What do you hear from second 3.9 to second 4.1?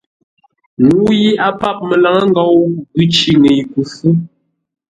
fú.